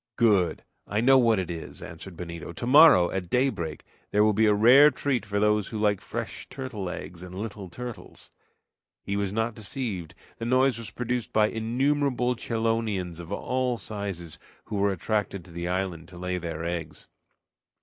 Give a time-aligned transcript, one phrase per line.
[0.17, 0.63] "Good!
[0.87, 2.53] I know what it is," answered Benito.
[2.53, 6.89] "Tomorrow, at daybreak, there will be a rare treat for those who like fresh turtle
[6.89, 8.31] eggs and little turtles!"
[9.03, 14.77] He was not deceived; the noise was produced by innumerable chelonians of all sizes, who
[14.77, 17.07] were attracted to the islands to lay their eggs.